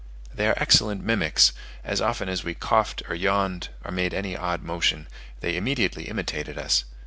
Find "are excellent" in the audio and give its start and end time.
0.47-1.03